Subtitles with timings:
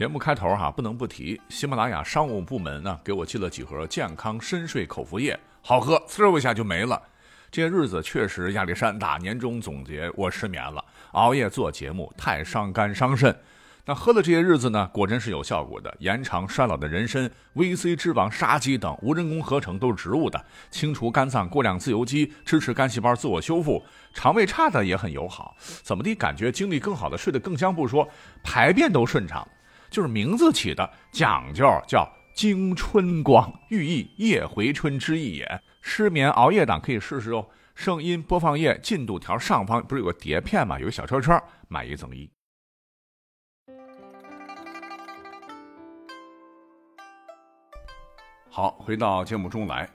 [0.00, 6.98] 节目开头哈，不能不提喜马拉雅商务部门呢，给我寄了几盒健康深睡口服液，好喝，呲一下就没了。
[7.50, 10.82] 这些日子确实压力山大，年终总结我失眠了，
[11.12, 13.38] 熬夜做节目太伤肝伤肾。
[13.84, 23.84] 那喝了这些日子呢，果真是有效果的，延长衰老的人参、VC 脂肪、沙棘等无人工合成都是植物的，清除肝脏过量自由基，支持肝细胞自我修复。
[24.14, 28.08] 肠胃差的也很友好，怎么的感觉精力更好的，睡得更香不说，
[28.42, 29.46] 排便都顺畅。
[29.90, 35.62] 就是名字起的讲究，叫惊春光，寓意夜回春之意也。
[35.82, 37.46] 失眠熬夜党可以试试哦。
[37.74, 40.78] 声音播放页进度条上方不是有个碟片吗？
[40.78, 42.30] 有个小车车，买一赠一。
[48.50, 49.88] 好，回到节目中来，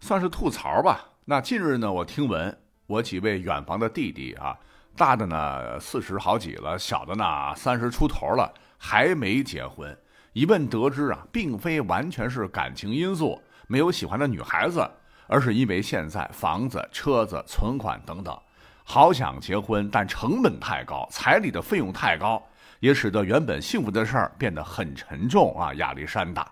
[0.00, 1.06] 算是吐槽吧。
[1.24, 4.58] 那近日呢，我听闻我几位远房的弟弟啊，
[4.96, 8.52] 大的呢四十好几了，小的呢三十出头了。
[8.82, 9.94] 还没结婚，
[10.32, 14.90] 一问得知啊，并非完全是感情因素，没有喜欢的女孩子，
[15.26, 18.36] 而是因为现在房子、车子、存款等等，
[18.82, 22.42] 好想结婚，但成本太高，彩礼的费用太高，
[22.80, 26.50] 也使得原本幸福的事儿变得很沉重啊，压力山大。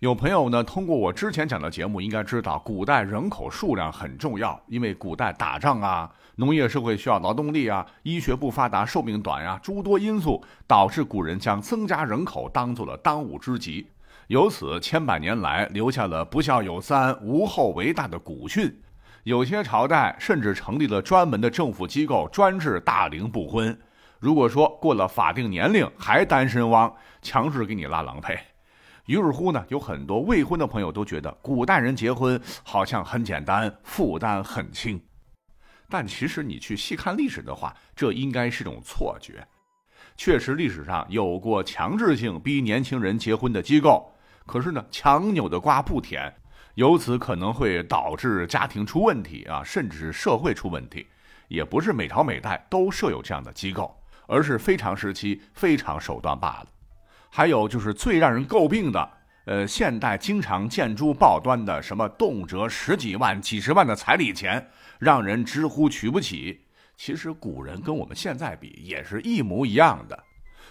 [0.00, 13.88] 有朋友呢，通过我之前讲的节目，应该知道古代人口数量很重要，因为古代打仗啊，农业社会需要劳动力啊，医学不发达，寿命短呀，诸多因素导致古人将增加人口当做了当务之急，
[14.28, 18.80] 由此千百年来留下了“不孝有三，无后为大”的古训。
[19.24, 23.76] 有些朝代甚至成立了专门的政府机构，专治大龄不婚。
[24.20, 28.38] 如果说过了法定年龄还单身汪，强制给你拉郎配。
[29.08, 35.02] 于是乎呢，有很多未婚的朋友都觉得古代人结婚好像很简单，负担很轻。
[35.88, 39.42] 但其实你去细看历史的话，这应该是种错觉。
[40.14, 44.12] 确实，历史上有过强制性逼年轻人结婚的机构，
[44.44, 46.30] 可是呢，强扭的瓜不甜，
[46.74, 51.06] 由此可能会导致家庭出问题啊，甚至是社会出问题。
[51.48, 56.66] 也不是每朝每代都设有这样的机构，而是非常时期非常手段罢了。
[57.30, 59.10] 还有就是最让人诟病的，
[59.44, 64.68] 呃，现代经常见诸报端的什么动辄十几万、几十万的彩礼钱，
[64.98, 66.60] 让人直呼娶不起。
[66.96, 70.18] 其实古人跟我们现在比也是一模一样的。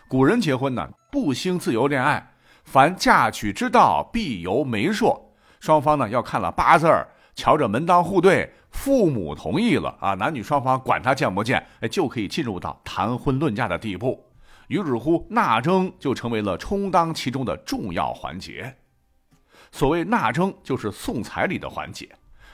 [0.10, 2.34] 古人结婚呢，不兴自由恋爱，
[2.66, 5.18] 凡嫁娶之道必由媒妁，
[5.60, 14.22] 双方呢要看了八字儿，瞧着门当户对，父母同意了啊，男女双方管他见不见，就可以进入到谈婚论嫁的地步。
[14.68, 18.76] 于是乎，纳征就成为了充当其中的重要环节。
[19.72, 22.10] 所谓纳征，就是送彩礼的环节。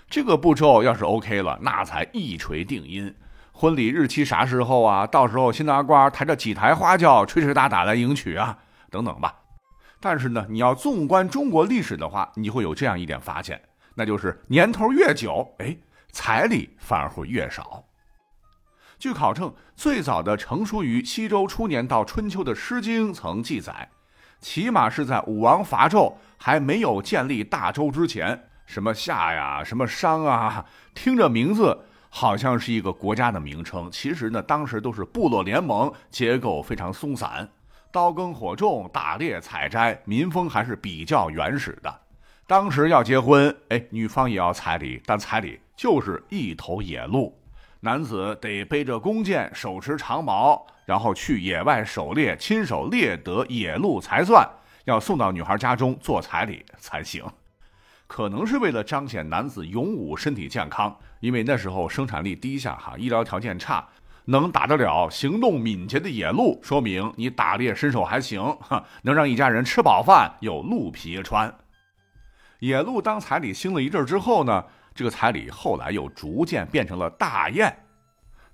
[0.10, 3.14] 这个步骤要是 OK 了，那才一锤定音。
[3.52, 5.08] 婚礼日期啥时候啊？
[5.08, 8.58] 到时候新郎官抬着几台花轿，吹吹打打来迎娶啊，
[8.90, 9.36] 等等吧。
[10.00, 13.62] 但是呢，你要纵观中国历史的话，你会有这样一点发现，
[13.96, 15.76] 那就是年头越久，哎，
[16.12, 17.84] 彩礼反而会越少。
[19.04, 23.90] 据考证，最早的成书于西周初年到春秋的《诗经》曾记载，
[24.40, 30.66] 起码是在武王伐纣还没有建立大周之前，什么夏呀，什么商啊，
[30.96, 31.78] 听着名字
[32.08, 37.50] 好像是一个国家的名称，其实呢，当时都是部落联盟，结构非常松散，
[37.92, 41.94] 刀耕火种、打猎采摘，民风还是比较原始的。
[42.48, 47.38] 当时要结婚，哎，女方也要彩礼，但彩礼就是一头野鹿。
[47.86, 54.50] 男子得背着弓箭，手持长矛，然后去野外狩猎，亲手猎得野鹿才算，
[54.86, 57.22] 要送到女孩家中做彩礼才行。
[58.08, 63.86] 可能是为了彰显男子勇武、身体健康，因为那时候生产力低下，哈，医疗条件差，
[64.24, 71.54] 能打得了行动敏捷的野鹿，说明你打猎身手还行，哈，能让一家人吃饱饭，有鹿皮穿。
[72.60, 74.64] 野鹿当彩礼兴了一阵之后呢？
[74.96, 77.74] 这个彩礼后来又逐渐变成了大雁，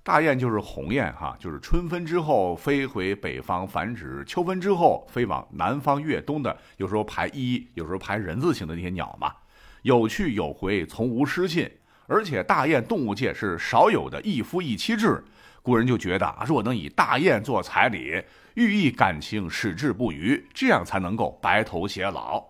[0.02, 9.34] 大雁就是鸿雁哈，就是春分之后飞回北方繁殖，秋分之后飞往南方越冬的，有时候排一，有时候排人字形的那些鸟嘛，
[9.82, 11.70] 有去有回，从无失信。
[12.06, 15.22] 而且大雁动物界是少有的一夫一妻制，
[15.62, 18.20] 古人就觉得，若能以大雁做彩礼，
[18.54, 22.44] 寓意感情矢志不渝，这样才能够白头偕老。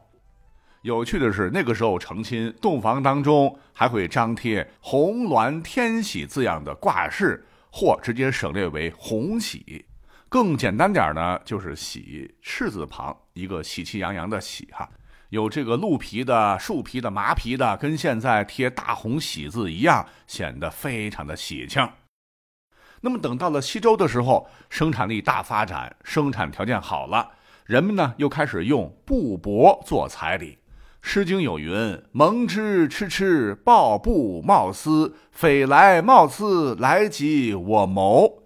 [0.83, 9.85] 有趣的是，那个时候成亲洞房当中还会张贴“红鸾天喜”字样的挂饰，或直接省略为“红喜”。
[10.31, 14.89] 更简单点呢，就是“喜”赤字旁一个喜气洋洋的“喜”哈，
[15.29, 21.87] 有这个鹿皮的、树皮的、麻皮的，跟现在贴大红喜字一样，显得非常的喜庆。
[23.03, 27.33] 那么等到了西周的时候，生产力大发展，生产条件好了。
[27.67, 30.53] 人们呢又开始用布帛做彩礼。
[31.03, 38.43] 《诗经》有云：“蒙之蚩蚩，抱布贸丝，匪来貌似，来及我谋。”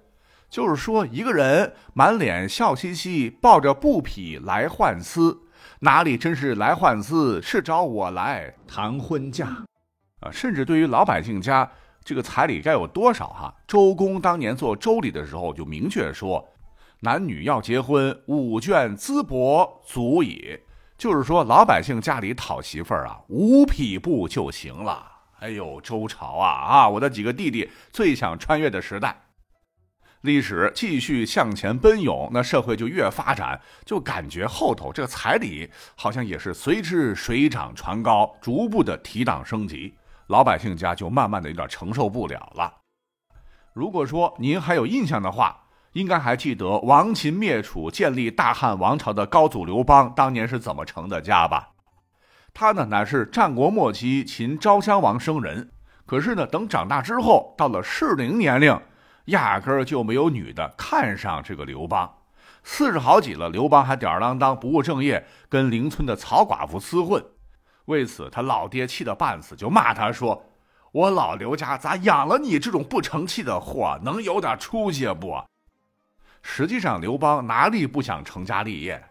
[0.49, 5.37] 就是说，一个人满脸笑嘻嘻，抱着布匹来换丝，
[5.81, 9.49] 哪里真是来换丝，是找我来谈婚嫁
[10.21, 10.31] 啊！
[10.31, 11.69] 甚至对于老百姓家，
[12.05, 13.31] 这个彩礼该有多少？
[13.31, 16.49] 哈，周公当年做周礼的时候就明确说，
[17.01, 20.57] 男女要结婚，五卷淄帛足矣。
[20.97, 25.13] 就是说，老百姓家里讨媳妇儿啊，五匹布就行了。
[25.41, 29.21] 哎呦，周朝啊啊，我的几个弟弟最想穿越的时代。
[30.23, 39.95] 历史继续向前奔涌，那社会就越发展，就感觉后头这个彩礼好像也是随之水涨船高，逐步的提档升级，
[40.29, 42.73] 老百姓家就慢慢的有点承受不了了。
[43.75, 45.64] 如果说您还有印象的话，
[45.95, 51.71] 应该还记得亡秦灭楚、建立大汉王朝的高祖刘邦当年是怎么成的家吧？
[52.53, 55.71] 他呢乃是战国末期秦昭襄王生人，
[56.05, 58.79] 可是呢等长大之后，到了适龄年龄。
[59.27, 62.13] 压根儿就没有女的看上这个刘邦，
[62.63, 67.25] 四十好几了，刘邦还吊儿郎当不务正业，跟邻村的曹寡妇厮混。
[67.87, 70.45] 为此，他老爹气得半死，就骂他说
[70.93, 73.99] ：“我老刘家咋养了你这种不成器的货？
[74.03, 75.43] 能有点出息不？”
[76.47, 79.03] 实际上，刘邦哪里不想成家立业？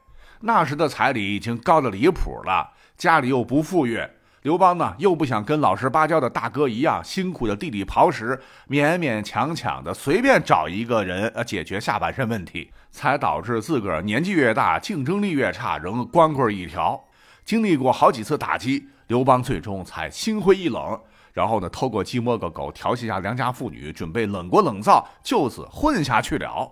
[0.42, 4.00] 那时的彩礼已经高的离谱了，家里又不富裕。
[4.44, 8.40] 刘邦呢，又不想跟老实巴交的大哥一样辛苦的地里刨食，
[8.70, 17.04] 勉勉强强的随便找一个人呃解决下半身问题，才导致自个儿年纪越大，竞争力越差，仍光棍一条。
[17.44, 20.98] 经历过好几次打击，刘邦最终才心灰意冷，
[21.34, 26.72] 然后呢，偷个鸡摸个狗，调戏下良家妇女，准备冷锅冷灶，就此混下去了。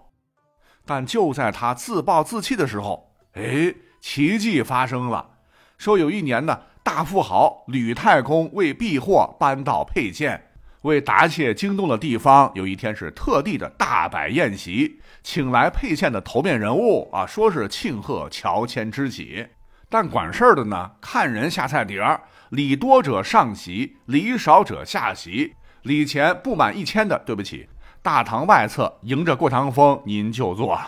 [0.85, 5.29] 但就在他自暴自弃的时候，哎，奇迹发生了，
[5.77, 6.59] 说有一年呢。
[6.83, 10.49] 大富豪吕太公为避祸搬到沛县，
[10.81, 12.51] 为答谢惊动了地方。
[12.55, 19.47] 有一天是特地的大摆宴席，请来沛县的头面人物啊，说是庆贺乔迁之喜。
[19.89, 22.19] 但管事儿的呢，看人下菜碟儿，
[22.49, 25.53] 礼多者上席，礼少者下席。
[25.83, 27.69] 礼钱不满一千的，对不起，
[28.03, 30.79] 大堂外侧迎着过堂风，您就坐。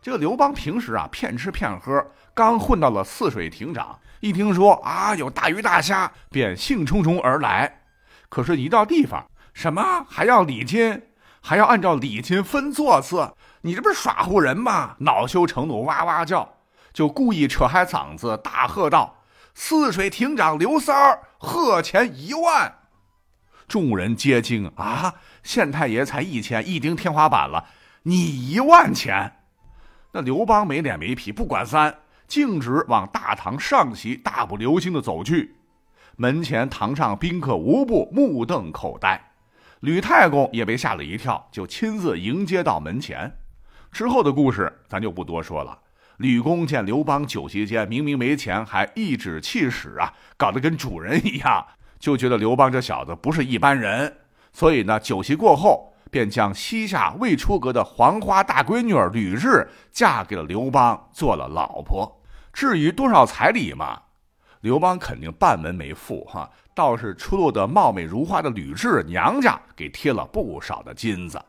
[0.00, 3.98] 这个刘邦平时啊，骗吃骗喝，刚混到了泗水亭长。
[4.20, 7.82] 一听说啊有大鱼大虾，便兴冲冲而来。
[8.28, 11.02] 可是，一到地方，什么还要礼金，
[11.40, 14.94] 还要按照礼金分座次，你这不是耍唬人吗？
[15.00, 16.48] 恼羞成怒，哇哇叫，
[16.92, 19.16] 就故意扯嗨嗓子，大喝道
[19.52, 22.76] ：“泗水亭长刘三儿，贺钱一万！”
[23.70, 25.14] 众人皆惊啊！
[25.44, 27.66] 县太爷才一千，一顶天花板了，
[28.02, 29.36] 你一万钱？
[30.10, 31.98] 那刘邦没脸没皮，不管三。
[32.26, 35.54] 径直往大堂上席大步流星的走去，
[36.16, 39.30] 门前堂上宾客无不目瞪口呆，
[39.78, 43.32] 吕太公也被吓了一跳，就亲自迎接到门前。
[43.92, 45.78] 之后的故事咱就不多说了。
[46.16, 51.64] 吕公见刘邦酒席间明明没钱，还颐指气使啊，搞得跟主人一样，
[52.00, 54.16] 就觉得刘邦这小子不是一般人，
[54.52, 62.20] 所以呢，酒席过后便将膝下未出阁的黄花大闺女吕雉嫁给了刘邦，做了老婆。
[62.52, 64.00] 至于多少彩礼嘛，
[64.62, 71.40] 刘邦肯定半文没付哈，倒是出落得貌美如花的吕雉娘家给贴了不少的金子。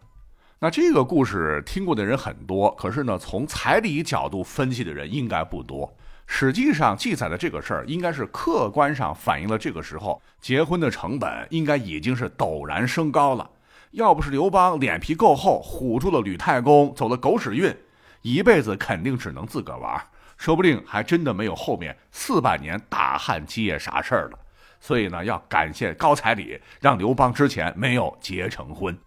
[0.59, 5.91] 那这个故事听过的人很多，可是呢，从彩礼角度分析的人应该不多。
[6.33, 13.47] 实际上记载的这个事儿，应该是客观上反映了这个时候结婚的成本应该已经是陡然升高了。
[13.91, 17.75] 要不是刘邦脸皮够厚，唬住了吕太公，走了狗屎运，
[18.21, 20.01] 一辈子肯定只能自个玩。
[20.37, 24.39] 说不定还真的没有后面四百年大汉基业啥事儿了，
[24.79, 28.97] 所以呢，要感谢高彩礼，让刘邦之前没有结成婚。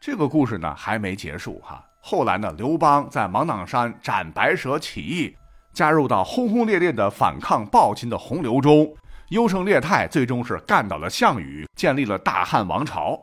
[0.00, 5.36] 这个故事呢还没结束哈，后来呢，刘邦在芒砀山斩白蛇起义，
[5.72, 8.94] 加入到轰轰烈烈的反抗暴秦的洪流中，
[9.28, 13.18] 优胜劣汰，最终是干倒了项羽，建立了大汉王朝。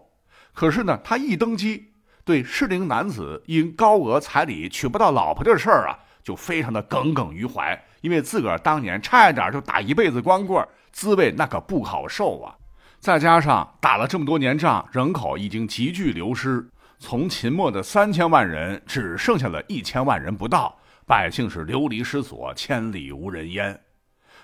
[0.53, 5.99] 可是呢，他一登基，对适龄男子因高额彩礼娶不到老婆的事儿啊。
[6.23, 12.53] 就非常的耿耿于怀，因为自个儿当年差一点就打一辈子光棍，滋味那可不好受啊！
[12.99, 16.67] 再加上打了这么多年仗，人口已经急剧流失，
[16.99, 20.76] 从秦末的三千万人只剩下了一千万人不到，
[21.07, 23.79] 百姓是流离失所，千里无人烟。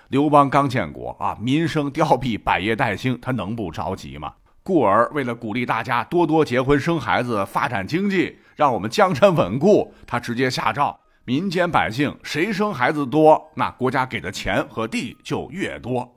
[0.08, 4.32] 刘邦刚建国啊，民生凋敝，百业待兴，他能不着急吗？
[4.62, 10.98] 故而为了鼓励大家多多结婚生孩子，发展经济，让我们江山稳固，他直接下诏。
[11.26, 16.16] 民间百姓谁生孩子多，那国家给的钱和地就越多。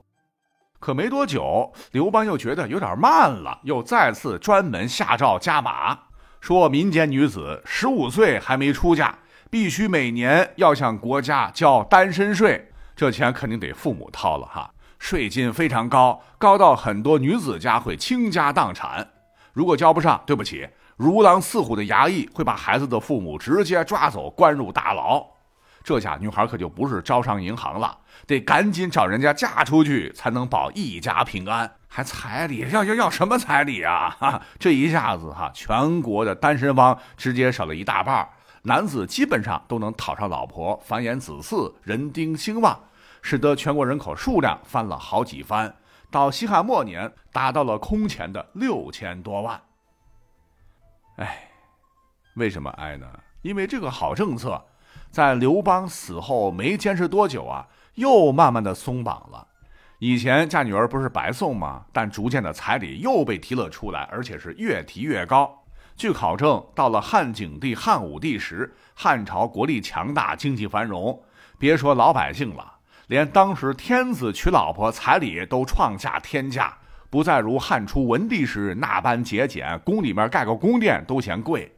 [0.78, 5.98] 可没多久，刘邦又觉得有点慢了，又再次专门下诏加码，
[6.40, 9.18] 说民间女子十五岁还没出嫁，
[9.50, 19.08] 必须每年要向国家交单身税，这钱肯定得父母掏了哈，税金非常高，高到很多女子家会倾家荡产。
[19.52, 25.26] 如果交不上，对不起，如狼似虎的衙役会把孩子的父母直接抓走，关入大牢。
[25.82, 31.72] 这下女孩可就不是招商银行了，得赶紧找人家嫁出去，才能保一家平安。
[31.88, 32.68] 还彩礼？
[32.70, 34.42] 要要要什么彩礼啊？
[34.60, 38.28] 这一下子哈，全国的单身汪直接少了一大半，
[38.68, 42.78] 男子基本上都能讨上老婆，繁衍子嗣，人丁兴旺，
[43.22, 45.74] 使得全国人口数量翻了好几番。
[46.10, 49.58] 到西汉末年，达到了空前的六千多万。
[51.16, 51.48] 哎，
[52.36, 53.06] 为什么哀呢？
[53.40, 54.62] 因为这个好政策，
[55.10, 59.48] 在刘邦死后没坚持多久啊，又慢慢的松绑了。
[59.98, 61.86] 以前嫁女儿不是白送吗？
[61.90, 65.64] 但逐渐的彩礼又被提了出来，而且是越提越高。
[65.98, 71.20] 据考证，到了汉景帝、汉武帝时，汉朝国力强大，经济繁荣，
[71.58, 72.74] 别说老百姓了。
[73.08, 76.72] 连当时天子娶老婆彩礼都创下天价，
[77.10, 81.76] 不再如汉初文帝时那般节俭，宫里面盖个宫殿都嫌贵。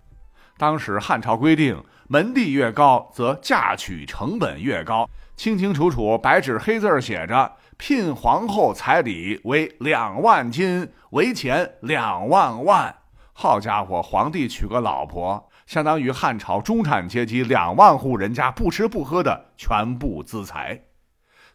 [0.58, 12.94] 当时汉朝规定，门第越高，则嫁娶成本越高，清清楚楚白纸黑字写着：聘皇后彩礼为两万金，为钱两万万。
[13.42, 20.78] 好家伙，皇帝娶个老婆，相当于汉朝中产阶级两万户人家不吃不喝的全部资财。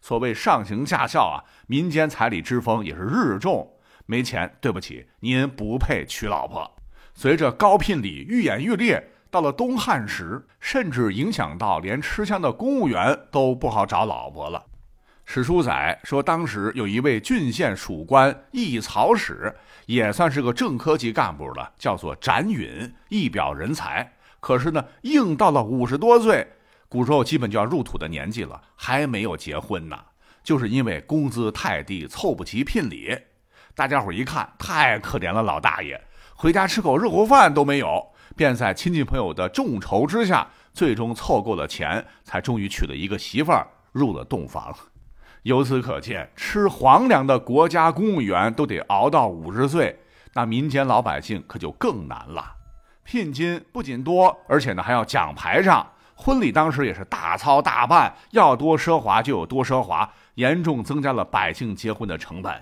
[0.00, 3.72] 所谓上行下效啊，民间彩礼之风也是日重。
[4.04, 6.68] 没钱，对不起，您不配娶老婆。
[7.14, 14.60] 随着高聘礼愈演愈烈，到了东汉时，甚至影响到连吃香的公务员都不好找老婆了。
[15.28, 19.52] 史书载说，当时有一位郡县属官议曹使，
[19.86, 24.12] 也算是个正科级干部了，叫做展允，一表人才。
[24.40, 26.46] 可是呢，硬到了五十多岁。
[26.88, 29.98] 古时候基本就要入土的年纪了，还没有结婚呢，
[30.44, 33.16] 就是因为工资太低，凑不齐聘礼。
[33.74, 36.00] 大家伙一看，太可怜了，老大爷
[36.34, 44.74] 回家吃口热乎饭都没有，便在亲戚朋友的众筹之下，最终凑够了钱，才终于娶了一个媳妇儿，入了洞房。
[45.46, 49.96] 由此可见，吃皇粮的国家公务员都得熬到五十岁，
[50.34, 52.44] 那民间老百姓可就更难了。
[53.04, 55.86] 聘金不仅多，而且呢还要讲排场。
[56.16, 62.52] 婚礼当时也是大操大办，要多奢华就有多奢华，严重增加了百姓结婚的成本。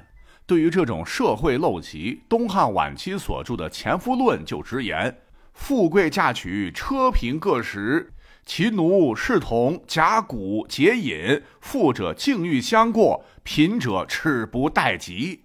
[0.45, 5.21] 对于这种社会陋习，东汉晚期所著的《前夫论》就直言
[5.55, 8.13] ：“富贵嫁娶，车贫各十，
[8.47, 15.43] 其奴侍童甲骨结饮，富者境遇相过，贫者耻不待及。”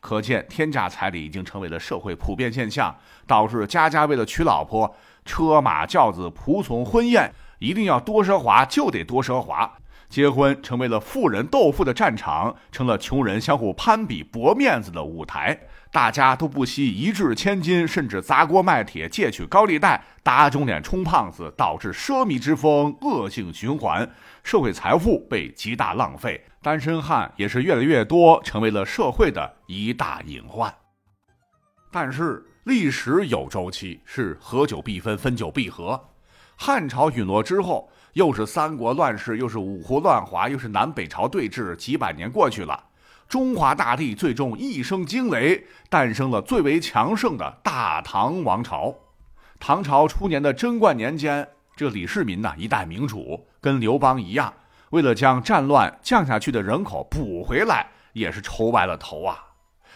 [0.00, 4.94] 可见天价彩礼已经成为了社会普遍现象，导致家家为了娶老婆。
[5.24, 9.76] 车马轿子仆从婚宴一定要多奢华，就得多奢华。
[10.08, 15.58] 结婚成为了富人斗富的战场，成了穷人相互攀比博面子的舞台。
[15.90, 24.08] 大家都不惜一掷千金，甚至砸锅卖铁借取高利贷，打肿脸充胖子，导致奢靡之风恶性循环，
[24.42, 26.42] 社会财富被极大浪费。
[26.62, 30.74] 单身汉也是越来越多，成为了社会的一大隐患。
[31.90, 32.44] 但是。
[32.64, 35.98] 历史有周期，是合久必分，分久必合。
[36.54, 42.82] 汉朝陨落之后，又是三国乱世，又是五胡乱华，又是南北朝对峙，几百年过去了，
[43.28, 48.92] 中华大地最终一声惊雷，诞生了最为强盛的大唐王朝。
[49.60, 51.46] 唐朝初年的贞观年间，
[51.76, 54.52] 这李世民呐，一代明主，跟刘邦一样，
[54.90, 59.38] 为了将战乱降下去的人口补回来，也是愁白了头啊。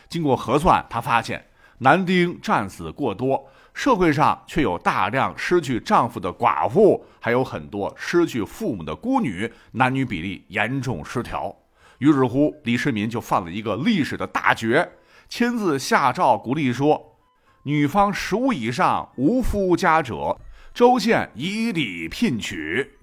[0.08, 1.44] 经过核算，他发现。
[1.78, 11.54] 男丁战死过多，社会上却有大量失去丈夫的寡妇，还有很多失去父母的孤女，男女比例严重失调。
[11.98, 14.92] 于是乎，李世民就犯了一个历史的大绝，
[15.28, 17.16] 亲自下诏鼓励说
[17.64, 20.38] ：“女方十五以上无夫家者，
[20.74, 22.98] 州县以礼聘娶。”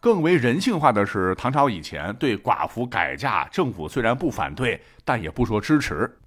[0.00, 6.18] 更为人性化的是，唐朝以前对寡妇改嫁，政府虽然不反对，但也不说支持。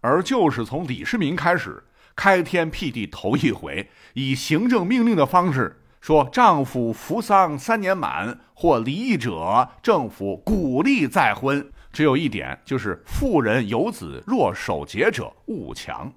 [0.00, 1.82] 而就是从李世民开始
[2.18, 11.70] 开天辟地头一回，以行政命令的方式说，丈夫服丧三年满或离异者，政府鼓励再婚。
[11.92, 16.12] 只有一点，就是妇人有子若守节者勿强。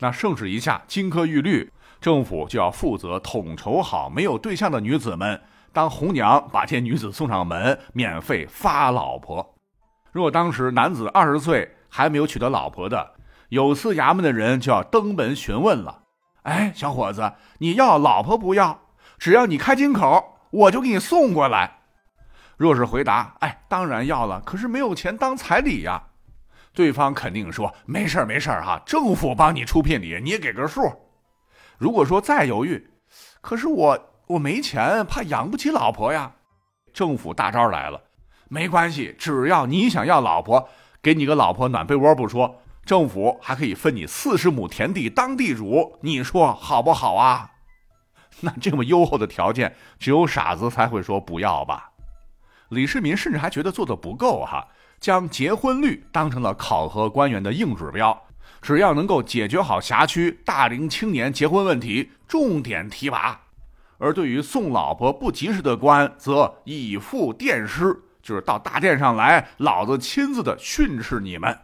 [0.00, 5.40] 那圣旨一下，金科玉律，政府就要负责统筹好没有对象的女子们。
[5.72, 9.54] 当红娘把这女子送上门，免费发老婆。
[10.12, 13.14] 如果当时男子二十岁还没有娶得老婆的，
[13.48, 16.02] 有司衙门的人就要登门询问了。
[16.42, 18.80] 哎，小伙子，你要老婆不要？
[19.18, 21.78] 只要你开金口，我就给你送过来。
[22.56, 26.02] 若是回答，哎，当然要了，可是没有钱当彩礼呀。
[26.74, 30.82] 对方肯定说没事儿没事儿哈，政府帮你出聘礼，你也给个数。
[31.76, 32.90] 如果说再犹豫，
[33.40, 36.32] 可是我我没钱，怕养不起老婆呀。
[36.92, 38.00] 政府大招来了，
[38.48, 40.68] 没关系，只要你想要老婆，
[41.02, 47.50] 给你个老婆暖被窝不说，政府还可以分你四十亩田地当地主，你说好不好啊？
[48.40, 51.90] 那这么优厚的条件，只有傻子才会说不要吧？
[52.70, 54.66] 李世民甚至还觉得做的不够哈。
[54.98, 58.22] 将结婚率当成了考核官员的硬指标，
[58.62, 63.38] 只要能够解决好辖区大龄青年结婚问题，重点提拔；
[63.98, 71.58] 而对于送老婆不及时的官，则以父殿师，就是到大殿上来，老子亲自的训斥你们。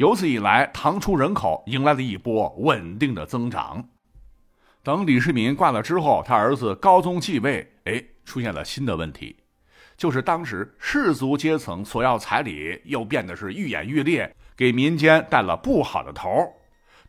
[0.00, 3.86] 由此以来，唐初人口迎来了一波稳定的增长。
[4.82, 9.36] 等李世民挂了之后，他儿子高宗继位，哎，出现了新的问题。
[9.98, 16.50] 就是当时士族阶层索要彩礼又变得是愈演愈烈，给民间带了不好的头。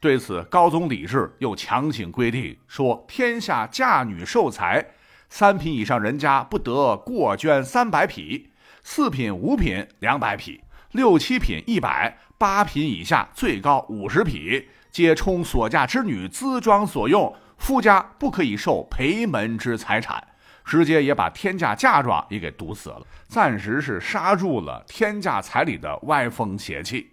[0.01, 4.85] 对此，高宗李治又强行规定说：天下嫁女受财，
[5.29, 8.49] 三品以上人家不得过捐三百匹，
[8.83, 10.59] 四品、五品两百匹，
[10.91, 20.27] 六七品一百，八品以下最高五十匹，皆充所嫁之女资装所用，夫家不可以受陪门之财产。
[20.65, 27.11] 直接也把天价嫁妆也给堵死了，暂时是刹住了天价彩礼的歪风邪气。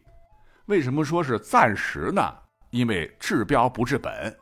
[0.64, 2.35] 为什么说是暂时呢？
[2.70, 4.35] 因为治标不治本。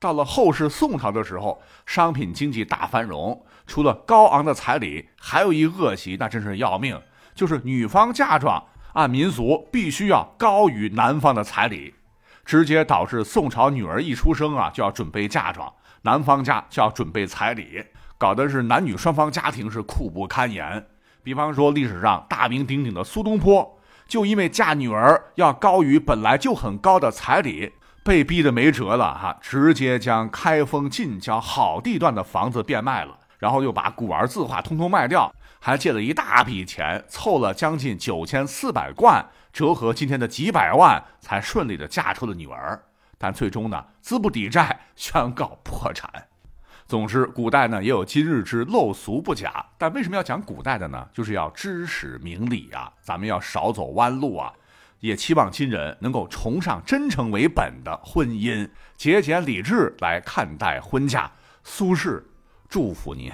[0.00, 6.98] 到了后世宋朝的时候，商品经济大繁荣，除了高昂的彩礼，还有一恶习，那真是要命，
[7.34, 8.64] 就是女方嫁妆
[8.98, 11.94] 按民俗必须要高于男方的彩礼，
[12.44, 17.84] 直接导致宋朝女儿一出生啊就要准备嫁妆，男方家就要准备彩礼。
[18.18, 20.84] 搞的是男女双方家庭是苦不堪言。
[21.22, 42.82] 比方说，历史上大名鼎鼎的苏东坡，就因为嫁女儿要高于本来就很高的彩礼，被逼得没辙了哈，直接将开封近郊好地段的房子变卖了，然后又把古玩字画通通卖掉，还借了一大笔钱，凑了将近九千四百贯，折合今天的几百万，才顺利的嫁出了女儿。
[43.16, 46.10] 但最终呢，资不抵债，宣告破产。
[46.86, 51.06] 总之，古代呢也有今日之陋俗不假，但为什么要讲古代的呢？
[51.12, 54.52] 就是要知史明理啊，咱们要少走弯路啊，
[55.00, 61.30] 也期望今人能够崇尚真诚为本的婚姻，节俭理智来看待婚嫁。
[61.62, 62.22] 苏轼，
[62.68, 63.32] 祝福您。